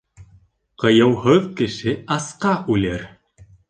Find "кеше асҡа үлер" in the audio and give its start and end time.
1.61-3.11